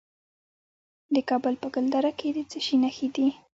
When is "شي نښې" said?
2.65-3.07